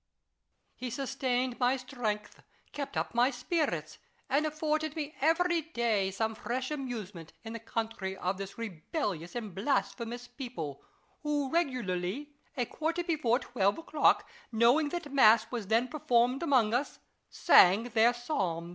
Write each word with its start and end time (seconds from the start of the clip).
He 0.73 0.89
sustained 0.89 1.59
my 1.59 1.77
strength, 1.77 2.41
kept 2.71 2.97
up 2.97 3.13
my 3.13 3.29
spirits, 3.29 3.99
and 4.31 4.47
afforded 4.47 4.95
me 4.95 5.13
every 5.21 5.61
day 5.61 6.09
some 6.09 6.33
fresh 6.33 6.71
amusement, 6.71 7.33
in 7.43 7.53
the 7.53 7.59
country 7.59 8.17
of 8.17 8.39
this 8.39 8.57
rebellious 8.57 9.35
and 9.35 9.53
blasphemous 9.53 10.27
people, 10.27 10.81
who 11.21 11.51
regularly, 11.51 12.33
a 12.57 12.65
quarter 12.65 13.03
before 13.03 13.37
twelve 13.37 13.77
o'clock, 13.77 14.27
knowing 14.51 14.89
that 14.89 15.13
mass 15.13 15.45
was 15.51 15.67
then 15.67 15.87
performed 15.87 16.41
among 16.41 16.73
us, 16.73 16.97
sang 17.29 17.83
their 17.83 18.11
psalms. 18.11 18.69